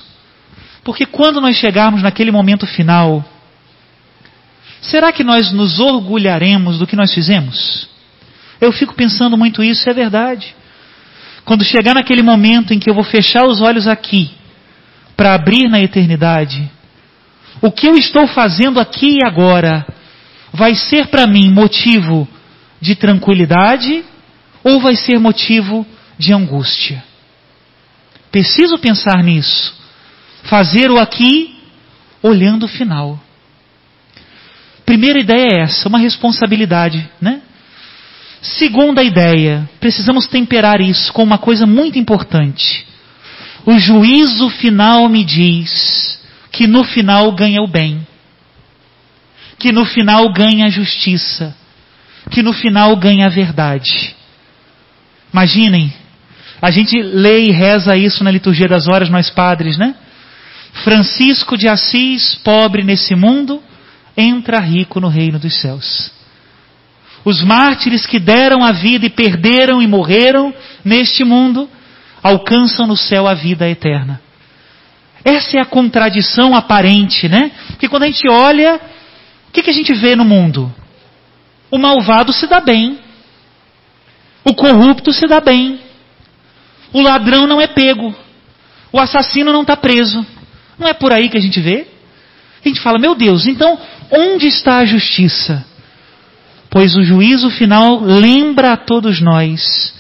Porque 0.84 1.04
quando 1.04 1.42
nós 1.42 1.58
chegarmos 1.58 2.04
naquele 2.04 2.30
momento 2.30 2.68
final, 2.68 3.26
será 4.80 5.12
que 5.12 5.24
nós 5.24 5.52
nos 5.52 5.80
orgulharemos 5.80 6.78
do 6.78 6.86
que 6.86 6.96
nós 6.96 7.12
fizemos? 7.12 7.90
Eu 8.62 8.72
fico 8.72 8.94
pensando 8.94 9.36
muito 9.36 9.64
isso, 9.64 9.90
é 9.90 9.94
verdade. 9.94 10.56
Quando 11.44 11.64
chegar 11.64 11.96
naquele 11.96 12.22
momento 12.22 12.72
em 12.72 12.78
que 12.78 12.88
eu 12.88 12.94
vou 12.94 13.04
fechar 13.04 13.46
os 13.48 13.62
olhos 13.62 13.88
aqui, 13.88 14.30
para 15.18 15.34
abrir 15.34 15.68
na 15.68 15.82
eternidade, 15.82 16.72
o 17.62 17.72
que 17.72 17.88
eu 17.88 17.96
estou 17.96 18.28
fazendo 18.28 18.80
aqui 18.80 19.18
e 19.18 19.26
agora 19.26 19.86
vai 20.54 20.76
ser 20.76 21.08
para 21.08 21.26
mim 21.26 21.52
motivo 21.52 22.28
de 22.80 22.96
tranquilidade 22.96 24.06
ou 24.64 24.80
vai 24.80 24.96
ser 24.96 25.20
motivo 25.20 25.86
de 26.18 26.32
angústia? 26.32 27.09
Preciso 28.32 28.78
pensar 28.78 29.24
nisso. 29.24 29.74
Fazer 30.44 30.90
o 30.92 31.00
aqui 31.00 31.58
olhando 32.22 32.64
o 32.64 32.68
final. 32.68 33.20
Primeira 34.86 35.20
ideia 35.20 35.48
é 35.52 35.60
essa, 35.62 35.88
uma 35.88 36.00
responsabilidade, 36.00 37.08
né? 37.22 37.42
Segunda 38.42 39.04
ideia, 39.04 39.70
precisamos 39.80 40.28
temperar 40.28 40.80
isso 40.80 41.12
com 41.12 41.24
uma 41.24 41.38
coisa 41.38 41.66
muito 41.66 42.00
importante. 42.00 42.86
O 43.66 43.78
juízo 43.78 44.50
final 44.50 45.08
me 45.10 45.24
diz 45.24 46.20
que 46.52 46.66
no 46.66 46.84
final 46.84 47.32
ganha 47.34 47.62
o 47.62 47.68
bem, 47.68 48.08
que 49.60 49.72
no 49.72 49.86
final 49.86 50.32
ganha 50.32 50.68
a 50.68 50.70
justiça, 50.70 51.56
que 52.32 52.42
no 52.42 52.54
final 52.54 52.96
ganha 52.96 53.26
a 53.26 53.30
verdade. 53.30 54.16
Imaginem, 55.32 55.94
a 56.62 56.72
gente 56.72 57.02
lê 57.02 57.46
e 57.46 57.52
reza 57.52 57.96
isso 57.96 58.24
na 58.24 58.32
liturgia 58.32 58.68
das 58.68 58.88
horas, 58.88 59.10
nós 59.10 59.30
padres, 59.30 59.78
né? 59.78 59.96
Francisco 60.84 61.58
de 61.58 61.68
Assis, 61.68 62.36
pobre 62.36 62.84
nesse 62.84 63.16
mundo, 63.16 63.62
entra 64.16 64.60
rico 64.60 65.00
no 65.00 65.08
reino 65.08 65.40
dos 65.40 65.60
céus. 65.60 66.12
Os 67.24 67.42
mártires 67.42 68.06
que 68.06 68.20
deram 68.20 68.64
a 68.64 68.72
vida 68.72 69.06
e 69.06 69.10
perderam 69.10 69.82
e 69.82 69.88
morreram 69.88 70.54
neste 70.84 71.24
mundo, 71.24 71.70
alcançam 72.22 72.88
no 72.88 72.96
céu 72.96 73.28
a 73.28 73.34
vida 73.34 73.68
eterna. 73.68 74.22
Essa 75.24 75.58
é 75.58 75.62
a 75.62 75.66
contradição 75.66 76.56
aparente, 76.56 77.28
né? 77.28 77.52
Porque 77.68 77.90
quando 77.90 78.04
a 78.04 78.08
gente 78.08 78.28
olha, 78.30 78.80
o 79.48 79.52
que, 79.52 79.62
que 79.62 79.70
a 79.70 79.74
gente 79.74 79.94
vê 79.94 80.16
no 80.16 80.24
mundo? 80.24 80.74
O 81.70 81.78
malvado 81.78 82.32
se 82.32 82.48
dá 82.48 82.62
bem. 82.62 83.00
O 84.44 84.54
corrupto 84.54 85.12
se 85.12 85.28
dá 85.28 85.42
bem. 85.42 85.80
O 86.94 87.02
ladrão 87.02 87.46
não 87.48 87.62
é 87.62 87.68
pego. 87.68 88.16
O 88.92 89.00
assassino 89.00 89.54
não 89.54 89.62
está 89.62 89.78
preso. 89.78 90.26
Não 90.78 90.88
é 90.88 90.94
por 90.94 91.12
aí 91.12 91.30
que 91.30 91.38
a 91.38 91.42
gente 91.42 91.60
vê? 91.60 91.88
A 92.64 92.68
gente 92.68 92.82
fala, 92.82 93.00
meu 93.00 93.16
Deus, 93.16 93.48
então 93.48 93.80
onde 94.12 94.48
está 94.48 94.78
a 94.78 94.86
justiça? 94.86 95.66
Pois 96.70 96.96
o 96.96 97.04
juízo 97.04 97.50
final 97.50 98.00
lembra 98.02 98.74
a 98.74 98.78
todos 98.78 99.22
nós 99.22 99.94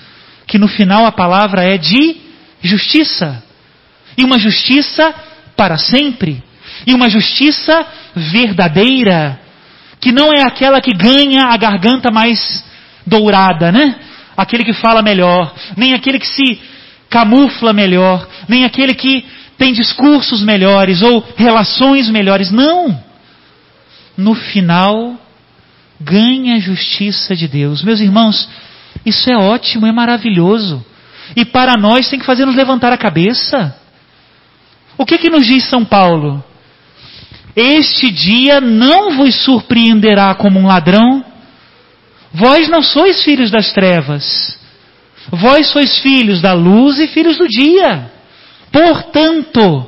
que 0.46 0.58
no 0.58 0.68
final 0.68 1.06
a 1.06 1.12
palavra 1.12 1.64
é 1.64 1.78
de 1.78 2.18
justiça. 2.62 3.44
E 4.18 4.24
uma 4.24 4.40
justiça 4.40 5.14
para 5.56 5.78
sempre. 5.78 6.44
E 6.86 6.94
uma 6.94 7.08
justiça 7.08 7.86
verdadeira. 8.16 9.40
Que 10.00 10.12
não 10.12 10.34
é 10.34 10.42
aquela 10.42 10.82
que 10.82 10.92
ganha 10.92 11.46
a 11.46 11.58
garganta 11.58 12.12
mais 12.12 12.66
dourada, 13.06 13.72
né? 13.72 13.96
Aquele 14.36 14.64
que 14.64 14.74
fala 14.74 15.04
melhor. 15.04 15.54
Nem 15.78 15.94
aquele 15.94 16.20
que 16.20 16.28
se 16.28 16.60
camufla 17.10 17.74
melhor. 17.74 18.28
Nem 18.48 18.66
aquele 18.66 18.94
que 18.94 19.26
tem 19.58 19.74
discursos 19.74 20.42
melhores 20.42 21.02
ou 21.02 21.26
relações 21.36 22.10
melhores. 22.10 22.52
Não! 22.52 23.04
No 24.16 24.36
final, 24.36 25.18
ganha 26.00 26.56
a 26.56 26.60
justiça 26.60 27.36
de 27.36 27.48
Deus. 27.48 27.84
Meus 27.84 28.00
irmãos, 28.00 28.50
isso 29.06 29.30
é 29.30 29.38
ótimo, 29.38 29.86
é 29.86 29.92
maravilhoso. 29.92 30.84
E 31.36 31.46
para 31.46 31.76
nós 31.80 32.10
tem 32.10 32.20
que 32.20 32.26
fazer 32.26 32.46
nos 32.46 32.56
levantar 32.56 32.92
a 32.92 32.98
cabeça. 32.98 33.76
O 34.98 35.06
que 35.06 35.18
que 35.18 35.30
nos 35.30 35.46
diz 35.46 35.64
São 35.66 35.86
Paulo? 35.86 36.44
Este 37.56 38.12
dia 38.12 38.62
não 38.62 39.18
vos 39.18 39.36
surpreenderá 39.44 40.34
como 40.36 40.60
um 40.60 40.68
ladrão. 40.68 41.24
Vós 42.34 42.70
não 42.70 42.82
sois 42.82 43.24
filhos 43.24 43.52
das 43.52 43.72
trevas. 43.72 44.59
Vós 45.28 45.68
sois 45.68 46.00
filhos 46.00 46.42
da 46.42 46.54
luz 46.54 47.00
e 47.00 47.08
filhos 47.08 47.38
do 47.38 47.48
dia. 47.48 48.12
Portanto, 48.72 49.88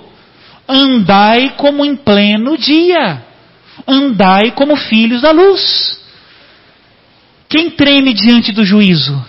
andai 0.68 1.52
como 1.58 1.86
em 1.86 1.96
pleno 1.96 2.58
dia. 2.58 3.24
Andai 3.88 4.52
como 4.52 4.76
filhos 4.76 5.22
da 5.22 5.32
luz. 5.32 6.00
Quem 7.50 7.72
treme 7.72 8.14
diante 8.14 8.52
do 8.52 8.64
juízo? 8.64 9.24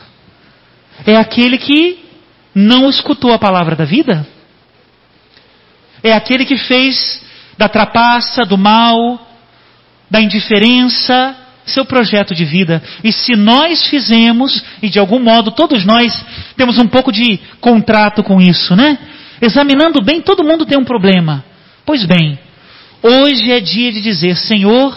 É 1.07 1.17
aquele 1.17 1.59
que 1.59 1.99
não 2.55 2.89
escutou 2.89 3.33
a 3.33 3.39
palavra 3.39 3.75
da 3.75 3.85
vida? 3.85 4.27
É 6.03 6.13
aquele 6.13 6.45
que 6.45 6.57
fez 6.57 7.23
da 7.57 7.69
trapaça, 7.69 8.43
do 8.43 8.59
mal, 8.59 9.27
da 10.11 10.21
indiferença, 10.21 11.37
seu 11.65 11.85
projeto 11.85 12.35
de 12.35 12.45
vida. 12.45 12.83
E 13.03 13.13
se 13.13 13.37
nós 13.37 13.87
fizemos, 13.87 14.63
e 14.83 14.89
de 14.89 14.99
algum 14.99 15.21
modo 15.21 15.51
todos 15.53 15.85
nós 15.85 16.25
temos 16.57 16.79
um 16.79 16.87
pouco 16.87 17.13
de 17.13 17.39
contrato 17.61 18.23
com 18.23 18.41
isso, 18.41 18.75
né? 18.75 18.99
Examinando 19.41 20.03
bem, 20.03 20.21
todo 20.21 20.45
mundo 20.45 20.67
tem 20.67 20.79
um 20.79 20.85
problema. 20.85 21.45
Pois 21.85 22.05
bem, 22.05 22.39
hoje 23.03 23.51
é 23.51 23.61
dia 23.61 23.93
de 23.93 24.01
dizer: 24.01 24.37
Senhor, 24.37 24.97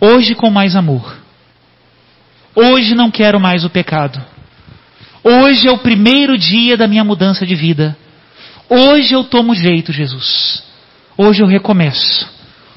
hoje 0.00 0.34
com 0.34 0.50
mais 0.50 0.76
amor. 0.76 1.16
Hoje 2.54 2.94
não 2.94 3.10
quero 3.10 3.40
mais 3.40 3.64
o 3.64 3.70
pecado. 3.70 4.22
Hoje 5.22 5.66
é 5.66 5.70
o 5.70 5.78
primeiro 5.78 6.36
dia 6.36 6.76
da 6.76 6.86
minha 6.86 7.02
mudança 7.02 7.46
de 7.46 7.54
vida. 7.54 7.96
Hoje 8.68 9.14
eu 9.14 9.24
tomo 9.24 9.54
jeito, 9.54 9.92
Jesus. 9.92 10.62
Hoje 11.16 11.42
eu 11.42 11.46
recomeço. 11.46 12.28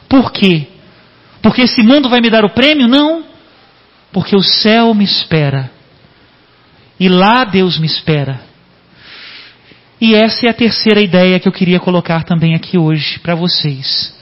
Por 0.08 0.32
quê? 0.32 0.68
Porque 1.48 1.62
esse 1.62 1.82
mundo 1.82 2.10
vai 2.10 2.20
me 2.20 2.30
dar 2.30 2.44
o 2.44 2.50
prêmio? 2.50 2.90
Não. 2.90 3.24
Porque 4.12 4.36
o 4.36 4.44
céu 4.44 4.94
me 4.94 5.06
espera. 5.06 5.72
E 7.00 7.08
lá 7.08 7.46
Deus 7.46 7.80
me 7.80 7.88
espera. 7.88 8.42
E 10.02 10.14
essa 10.14 10.46
é 10.46 10.50
a 10.50 10.54
terceira 10.54 11.00
ideia 11.00 11.40
que 11.40 11.48
eu 11.48 11.52
queria 11.54 11.80
colocar 11.80 12.26
também 12.26 12.54
aqui 12.54 12.78
hoje 12.78 13.20
para 13.20 13.34
vocês. 13.34 14.14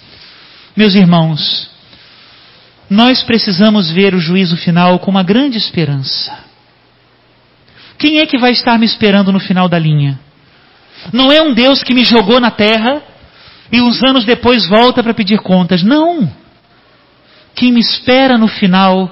Meus 0.77 0.93
irmãos, 0.93 1.67
nós 2.87 3.23
precisamos 3.23 3.89
ver 3.89 4.13
o 4.13 4.19
juízo 4.19 4.55
final 4.55 4.99
com 4.99 5.09
uma 5.09 5.23
grande 5.23 5.57
esperança. 5.57 6.31
Quem 7.97 8.19
é 8.19 8.27
que 8.27 8.37
vai 8.37 8.51
estar 8.51 8.77
me 8.77 8.85
esperando 8.85 9.31
no 9.31 9.39
final 9.39 9.67
da 9.67 9.79
linha? 9.79 10.19
Não 11.11 11.31
é 11.31 11.41
um 11.41 11.55
Deus 11.55 11.81
que 11.81 11.95
me 11.95 12.05
jogou 12.05 12.39
na 12.39 12.51
terra 12.51 13.01
e 13.71 13.81
uns 13.81 14.03
anos 14.03 14.25
depois 14.25 14.67
volta 14.67 15.01
para 15.01 15.15
pedir 15.15 15.39
contas. 15.39 15.81
Não. 15.81 16.44
Quem 17.55 17.71
me 17.71 17.79
espera 17.79 18.37
no 18.37 18.47
final 18.47 19.09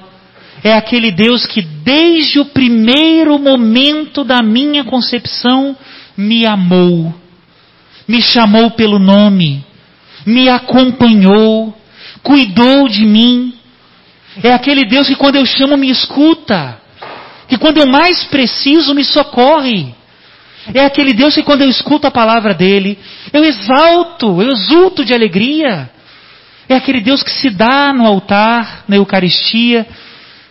é 0.62 0.74
aquele 0.74 1.10
Deus 1.10 1.46
que 1.46 1.62
desde 1.62 2.38
o 2.38 2.46
primeiro 2.46 3.38
momento 3.38 4.22
da 4.22 4.42
minha 4.42 4.84
concepção 4.84 5.76
me 6.16 6.46
amou, 6.46 7.14
me 8.06 8.22
chamou 8.22 8.70
pelo 8.70 8.98
nome, 8.98 9.64
me 10.26 10.48
acompanhou, 10.48 11.76
cuidou 12.22 12.88
de 12.88 13.04
mim. 13.04 13.54
É 14.42 14.52
aquele 14.52 14.84
Deus 14.84 15.06
que 15.06 15.16
quando 15.16 15.36
eu 15.36 15.46
chamo 15.46 15.76
me 15.76 15.90
escuta, 15.90 16.80
que 17.48 17.56
quando 17.56 17.78
eu 17.78 17.86
mais 17.86 18.24
preciso 18.24 18.94
me 18.94 19.04
socorre. 19.04 19.94
É 20.72 20.84
aquele 20.86 21.12
Deus 21.12 21.34
que 21.34 21.42
quando 21.42 21.60
eu 21.60 21.68
escuto 21.68 22.06
a 22.06 22.10
palavra 22.10 22.54
dele, 22.54 22.98
eu 23.32 23.44
exalto, 23.44 24.40
eu 24.40 24.50
exulto 24.50 25.04
de 25.04 25.12
alegria. 25.12 25.90
É 26.68 26.74
aquele 26.76 27.00
Deus 27.00 27.22
que 27.22 27.30
se 27.30 27.50
dá 27.50 27.92
no 27.92 28.06
altar, 28.06 28.84
na 28.88 28.96
Eucaristia, 28.96 29.86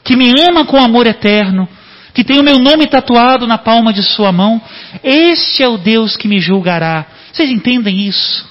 que 0.03 0.15
me 0.15 0.31
ama 0.47 0.65
com 0.65 0.77
amor 0.77 1.07
eterno, 1.07 1.67
que 2.13 2.23
tem 2.23 2.39
o 2.39 2.43
meu 2.43 2.59
nome 2.59 2.87
tatuado 2.87 3.47
na 3.47 3.57
palma 3.57 3.91
de 3.91 4.03
sua 4.03 4.31
mão. 4.31 4.61
Este 5.03 5.63
é 5.63 5.67
o 5.67 5.77
Deus 5.77 6.15
que 6.15 6.27
me 6.27 6.39
julgará. 6.39 7.05
Vocês 7.31 7.49
entendem 7.49 8.05
isso? 8.05 8.47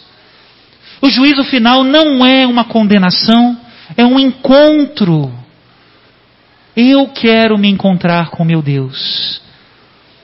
O 1.01 1.09
juízo 1.09 1.45
final 1.45 1.85
não 1.85 2.25
é 2.25 2.47
uma 2.47 2.65
condenação, 2.65 3.57
é 3.97 4.05
um 4.05 4.19
encontro. 4.19 5.33
Eu 6.77 7.09
quero 7.09 7.59
me 7.59 7.69
encontrar 7.69 8.31
com 8.31 8.45
meu 8.45 8.63
Deus. 8.63 9.41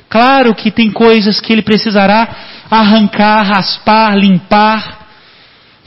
Claro 0.09 0.55
que 0.55 0.71
tem 0.71 0.91
coisas 0.91 1.41
que 1.41 1.53
ele 1.53 1.63
precisará 1.63 2.29
arrancar, 2.71 3.43
raspar, 3.43 4.17
limpar, 4.17 4.98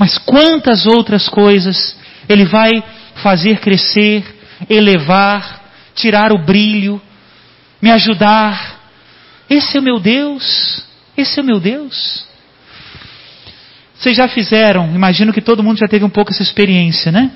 mas 0.01 0.17
quantas 0.17 0.87
outras 0.87 1.29
coisas 1.29 1.95
ele 2.27 2.43
vai 2.43 2.71
fazer 3.21 3.59
crescer, 3.59 4.25
elevar, 4.67 5.61
tirar 5.93 6.31
o 6.31 6.43
brilho, 6.43 6.99
me 7.79 7.91
ajudar. 7.91 8.79
Esse 9.47 9.77
é 9.77 9.79
o 9.79 9.83
meu 9.83 9.99
Deus. 9.99 10.83
Esse 11.15 11.39
é 11.39 11.43
o 11.43 11.45
meu 11.45 11.59
Deus. 11.59 12.25
Vocês 13.93 14.17
já 14.17 14.27
fizeram, 14.27 14.91
imagino 14.95 15.31
que 15.31 15.39
todo 15.39 15.61
mundo 15.61 15.77
já 15.77 15.87
teve 15.87 16.03
um 16.03 16.09
pouco 16.09 16.31
essa 16.31 16.41
experiência, 16.41 17.11
né? 17.11 17.29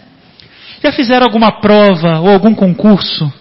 Já 0.82 0.92
fizeram 0.92 1.28
alguma 1.28 1.62
prova 1.62 2.20
ou 2.20 2.30
algum 2.30 2.56
concurso 2.56 3.32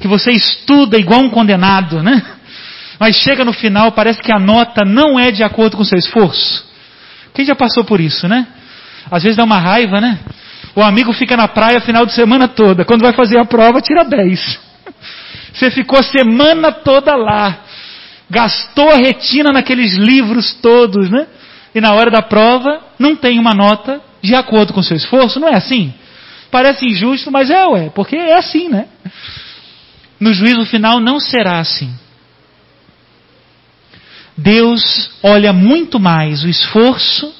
que 0.00 0.08
você 0.08 0.30
estuda 0.30 0.98
igual 0.98 1.20
um 1.20 1.28
condenado, 1.28 2.02
né? 2.02 2.22
Mas 2.98 3.16
chega 3.16 3.44
no 3.44 3.52
final, 3.52 3.92
parece 3.92 4.22
que 4.22 4.32
a 4.32 4.38
nota 4.38 4.86
não 4.86 5.20
é 5.20 5.30
de 5.30 5.42
acordo 5.42 5.76
com 5.76 5.82
o 5.82 5.86
seu 5.86 5.98
esforço. 5.98 6.72
Quem 7.34 7.44
já 7.44 7.56
passou 7.56 7.84
por 7.84 8.00
isso, 8.00 8.28
né? 8.28 8.46
Às 9.10 9.24
vezes 9.24 9.36
dá 9.36 9.44
uma 9.44 9.58
raiva, 9.58 10.00
né? 10.00 10.20
O 10.74 10.82
amigo 10.82 11.12
fica 11.12 11.36
na 11.36 11.48
praia 11.48 11.80
final 11.80 12.06
de 12.06 12.12
semana 12.12 12.48
toda. 12.48 12.84
Quando 12.84 13.02
vai 13.02 13.12
fazer 13.12 13.38
a 13.38 13.44
prova, 13.44 13.80
tira 13.80 14.04
10. 14.04 14.60
Você 15.52 15.70
ficou 15.70 15.98
a 15.98 16.02
semana 16.02 16.72
toda 16.72 17.14
lá. 17.16 17.58
Gastou 18.30 18.90
a 18.90 18.96
retina 18.96 19.50
naqueles 19.52 19.94
livros 19.94 20.54
todos, 20.54 21.10
né? 21.10 21.26
E 21.74 21.80
na 21.80 21.92
hora 21.92 22.10
da 22.10 22.22
prova, 22.22 22.80
não 22.98 23.16
tem 23.16 23.38
uma 23.38 23.52
nota 23.52 24.00
de 24.22 24.34
acordo 24.34 24.72
com 24.72 24.80
o 24.80 24.84
seu 24.84 24.96
esforço. 24.96 25.38
Não 25.38 25.48
é 25.48 25.56
assim? 25.56 25.92
Parece 26.50 26.86
injusto, 26.86 27.30
mas 27.32 27.50
é, 27.50 27.66
ué, 27.66 27.90
porque 27.90 28.16
é 28.16 28.36
assim, 28.36 28.68
né? 28.68 28.86
No 30.20 30.32
juízo 30.32 30.64
final 30.66 31.00
não 31.00 31.18
será 31.18 31.58
assim. 31.58 31.92
Deus 34.36 35.10
olha 35.22 35.52
muito 35.52 36.00
mais 36.00 36.42
o 36.42 36.48
esforço 36.48 37.32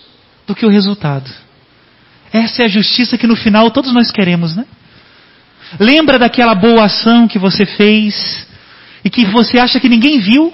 do 0.46 0.54
que 0.54 0.64
o 0.64 0.70
resultado. 0.70 1.30
Essa 2.32 2.62
é 2.62 2.66
a 2.66 2.68
justiça 2.68 3.18
que 3.18 3.26
no 3.26 3.36
final 3.36 3.70
todos 3.70 3.92
nós 3.92 4.10
queremos, 4.10 4.54
né? 4.54 4.64
Lembra 5.78 6.18
daquela 6.18 6.54
boa 6.54 6.84
ação 6.84 7.26
que 7.26 7.38
você 7.38 7.66
fez 7.66 8.46
e 9.04 9.10
que 9.10 9.24
você 9.24 9.58
acha 9.58 9.80
que 9.80 9.88
ninguém 9.88 10.20
viu? 10.20 10.52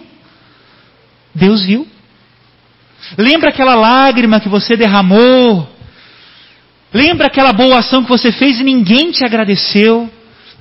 Deus 1.34 1.62
viu. 1.62 1.86
Lembra 3.16 3.50
aquela 3.50 3.74
lágrima 3.74 4.40
que 4.40 4.48
você 4.48 4.76
derramou? 4.76 5.68
Lembra 6.92 7.26
aquela 7.26 7.52
boa 7.52 7.78
ação 7.78 8.02
que 8.02 8.08
você 8.08 8.32
fez 8.32 8.60
e 8.60 8.64
ninguém 8.64 9.10
te 9.10 9.24
agradeceu? 9.24 10.10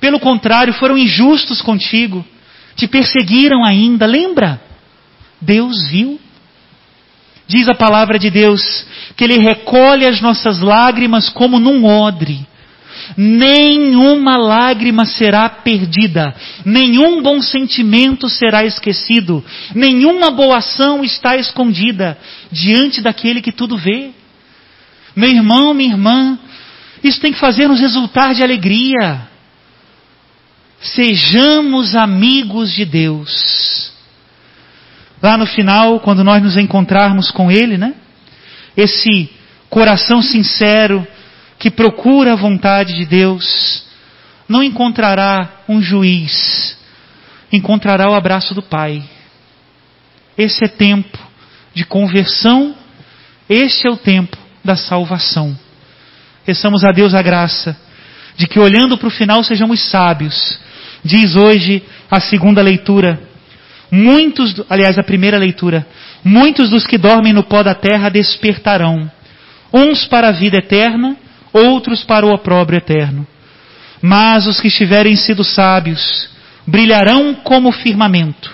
Pelo 0.00 0.20
contrário, 0.20 0.72
foram 0.72 0.96
injustos 0.96 1.60
contigo, 1.60 2.24
te 2.76 2.86
perseguiram 2.86 3.64
ainda. 3.64 4.06
Lembra? 4.06 4.60
Deus 5.40 5.88
viu. 5.88 6.20
Diz 7.46 7.68
a 7.68 7.74
palavra 7.74 8.18
de 8.18 8.30
Deus 8.30 8.86
que 9.16 9.24
Ele 9.24 9.38
recolhe 9.38 10.06
as 10.06 10.20
nossas 10.20 10.60
lágrimas 10.60 11.28
como 11.28 11.58
num 11.58 11.84
odre. 11.84 12.46
Nenhuma 13.16 14.36
lágrima 14.36 15.04
será 15.04 15.48
perdida, 15.48 16.32
nenhum 16.64 17.20
bom 17.22 17.42
sentimento 17.42 18.28
será 18.28 18.64
esquecido, 18.64 19.44
nenhuma 19.74 20.30
boa 20.30 20.58
ação 20.58 21.02
está 21.02 21.36
escondida 21.36 22.16
diante 22.52 23.00
daquele 23.00 23.42
que 23.42 23.50
tudo 23.50 23.76
vê. 23.76 24.10
Meu 25.16 25.28
irmão, 25.28 25.74
minha 25.74 25.90
irmã, 25.90 26.38
isso 27.02 27.20
tem 27.20 27.32
que 27.32 27.40
fazer-nos 27.40 27.80
exultar 27.80 28.32
de 28.32 28.44
alegria. 28.44 29.28
Sejamos 30.80 31.96
amigos 31.96 32.72
de 32.72 32.84
Deus 32.84 33.90
lá 35.22 35.36
no 35.36 35.46
final, 35.46 36.00
quando 36.00 36.24
nós 36.24 36.42
nos 36.42 36.56
encontrarmos 36.56 37.30
com 37.30 37.50
Ele, 37.50 37.76
né? 37.76 37.94
Esse 38.76 39.30
coração 39.68 40.22
sincero 40.22 41.06
que 41.58 41.70
procura 41.70 42.32
a 42.32 42.36
vontade 42.36 42.94
de 42.94 43.04
Deus, 43.04 43.84
não 44.48 44.62
encontrará 44.62 45.62
um 45.68 45.80
juiz, 45.80 46.76
encontrará 47.52 48.10
o 48.10 48.14
abraço 48.14 48.54
do 48.54 48.62
Pai. 48.62 49.02
Esse 50.36 50.64
é 50.64 50.68
tempo 50.68 51.18
de 51.74 51.84
conversão, 51.84 52.74
este 53.48 53.86
é 53.86 53.90
o 53.90 53.96
tempo 53.96 54.36
da 54.64 54.74
salvação. 54.74 55.56
Peçamos 56.44 56.82
a 56.84 56.92
Deus 56.92 57.14
a 57.14 57.22
graça 57.22 57.76
de 58.36 58.46
que 58.46 58.58
olhando 58.58 58.96
para 58.96 59.08
o 59.08 59.10
final 59.10 59.44
sejamos 59.44 59.90
sábios. 59.90 60.58
Diz 61.04 61.36
hoje 61.36 61.82
a 62.10 62.20
segunda 62.20 62.62
leitura 62.62 63.29
Muitos, 63.90 64.62
aliás, 64.68 64.98
a 64.98 65.02
primeira 65.02 65.36
leitura, 65.36 65.86
muitos 66.24 66.70
dos 66.70 66.86
que 66.86 66.96
dormem 66.96 67.32
no 67.32 67.42
pó 67.42 67.62
da 67.62 67.74
terra 67.74 68.08
despertarão, 68.08 69.10
uns 69.72 70.06
para 70.06 70.28
a 70.28 70.32
vida 70.32 70.58
eterna, 70.58 71.16
outros 71.52 72.04
para 72.04 72.24
o 72.24 72.32
opróbrio 72.32 72.78
eterno. 72.78 73.26
Mas 74.00 74.46
os 74.46 74.60
que 74.60 74.70
tiverem 74.70 75.16
sido 75.16 75.42
sábios 75.42 76.30
brilharão 76.66 77.34
como 77.34 77.70
o 77.70 77.72
firmamento, 77.72 78.50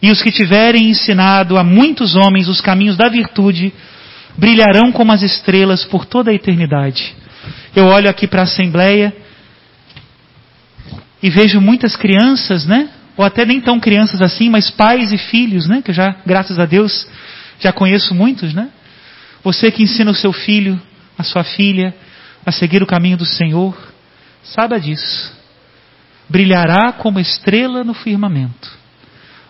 e 0.00 0.10
os 0.10 0.22
que 0.22 0.30
tiverem 0.30 0.90
ensinado 0.90 1.58
a 1.58 1.64
muitos 1.64 2.14
homens 2.14 2.48
os 2.48 2.60
caminhos 2.60 2.96
da 2.96 3.08
virtude 3.08 3.72
brilharão 4.36 4.92
como 4.92 5.12
as 5.12 5.22
estrelas 5.22 5.84
por 5.84 6.04
toda 6.04 6.30
a 6.30 6.34
eternidade. 6.34 7.14
Eu 7.74 7.86
olho 7.86 8.08
aqui 8.08 8.26
para 8.26 8.42
a 8.42 8.44
Assembleia 8.44 9.14
e 11.22 11.30
vejo 11.30 11.60
muitas 11.60 11.96
crianças, 11.96 12.66
né? 12.66 12.88
Ou 13.16 13.24
até 13.24 13.44
nem 13.44 13.60
tão 13.60 13.78
crianças 13.78 14.22
assim, 14.22 14.48
mas 14.48 14.70
pais 14.70 15.12
e 15.12 15.18
filhos, 15.18 15.66
né? 15.66 15.82
Que 15.82 15.90
eu 15.90 15.94
já, 15.94 16.16
graças 16.24 16.58
a 16.58 16.64
Deus, 16.64 17.06
já 17.60 17.72
conheço 17.72 18.14
muitos, 18.14 18.54
né? 18.54 18.68
Você 19.44 19.70
que 19.70 19.82
ensina 19.82 20.10
o 20.10 20.14
seu 20.14 20.32
filho, 20.32 20.80
a 21.18 21.22
sua 21.22 21.44
filha, 21.44 21.94
a 22.44 22.52
seguir 22.52 22.82
o 22.82 22.86
caminho 22.86 23.16
do 23.16 23.24
Senhor, 23.24 23.76
saiba 24.42 24.80
disso. 24.80 25.32
Brilhará 26.28 26.92
como 26.92 27.20
estrela 27.20 27.84
no 27.84 27.94
firmamento. 27.94 28.70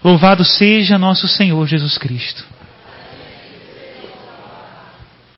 Louvado 0.02 0.44
seja 0.44 0.98
nosso 0.98 1.28
Senhor 1.28 1.66
Jesus 1.66 1.96
Cristo. 1.96 2.44